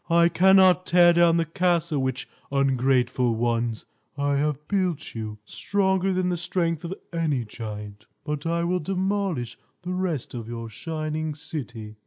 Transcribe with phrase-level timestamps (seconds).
[0.09, 3.85] I cannot tear down the castle which, ungrateful ones,
[4.17, 8.07] I have built you, stronger than the strength of any giant.
[8.23, 11.97] But I will demolish the rest of your shining city!"